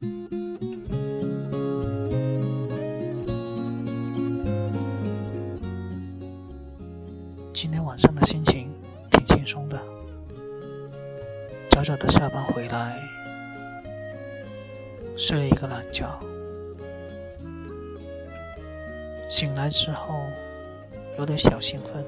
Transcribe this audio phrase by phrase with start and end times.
[0.00, 0.12] 今
[7.72, 8.70] 天晚上的心情
[9.10, 9.76] 挺轻松的，
[11.70, 12.96] 早早的下班回来，
[15.16, 16.08] 睡了一个懒觉，
[19.28, 20.20] 醒来之后
[21.18, 22.04] 有点小兴奋，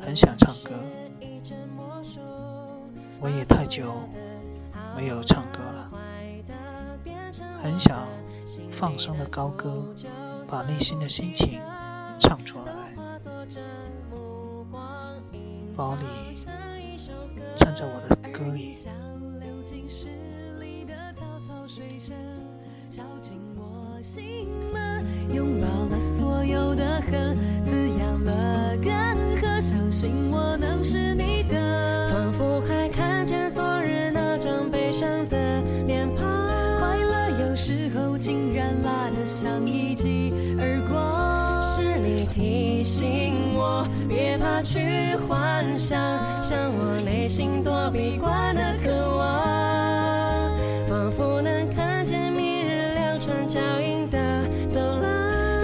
[0.00, 0.72] 很想唱歌。
[3.20, 3.94] 我也太久
[4.96, 5.83] 没有唱歌了，
[7.64, 8.06] 很想
[8.70, 9.82] 放声的高歌，
[10.50, 11.58] 把内心的心情
[12.20, 12.74] 唱出来。
[15.74, 16.02] 包里
[17.56, 18.74] 站着我的歌里，
[22.90, 25.02] 敲进我心门
[25.34, 31.33] 拥抱了所有的恨，滋养了干涸，相信我能是你
[39.34, 41.60] 像一记耳光。
[41.60, 45.98] 是你提醒我，别怕去幻想，
[46.40, 54.18] 像我内心躲避惯的渴望，仿佛能看见明日两串脚印的
[54.70, 55.02] 走廊。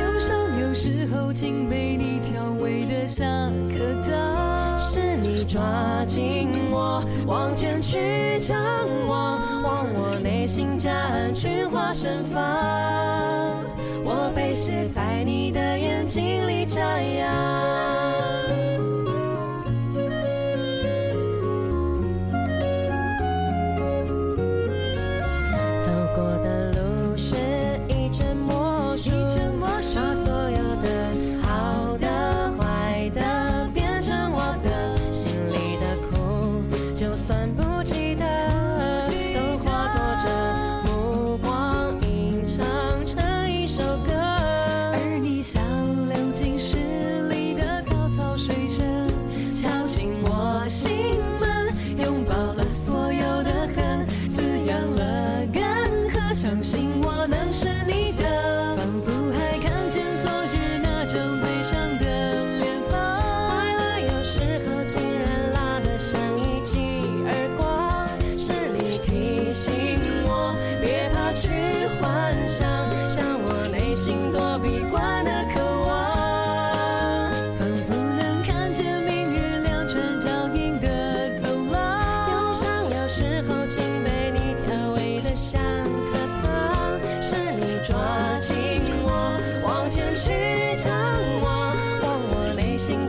[0.00, 4.27] 忧伤有时候竟被你调味的像颗糖。
[5.48, 8.54] 抓紧我，往前去张
[9.08, 12.38] 望，望我内心夹岸群花盛放。
[14.04, 17.87] 我被写在你的眼睛里眨呀。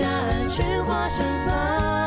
[0.00, 1.99] 答案全化成粉。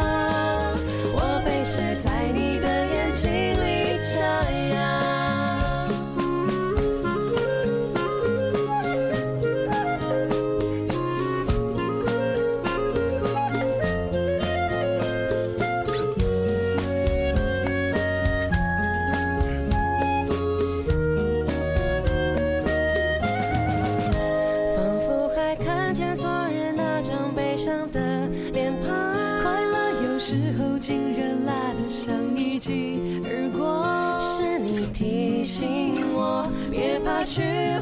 [32.71, 37.41] 若是你提醒我，别怕去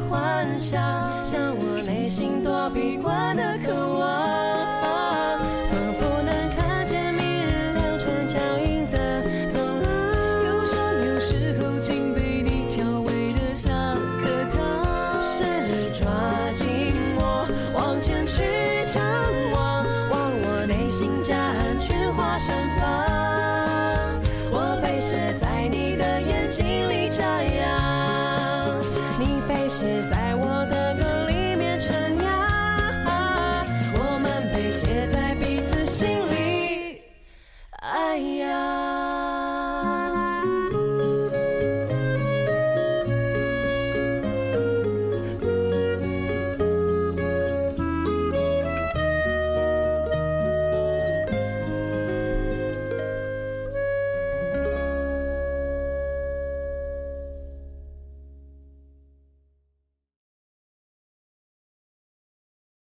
[0.10, 0.82] 幻想，
[1.24, 5.38] 像我内心躲避惯的渴望，
[5.70, 9.22] 仿佛能看见明日两串脚印的
[9.54, 9.86] 走廊。
[10.46, 13.72] 忧伤有时候竟被你调味的像
[14.20, 15.22] 颗糖。
[15.22, 16.08] 是你抓
[16.54, 16.66] 紧
[17.18, 18.42] 我，往前去
[18.92, 19.04] 张
[19.54, 23.51] 望，望我内心夹岸群花盛放。
[25.12, 28.66] 写在你的眼睛里眨呀，
[29.20, 37.02] 你被写在我的歌里面沉呀，我们被写在彼此心里，
[37.82, 38.91] 哎呀。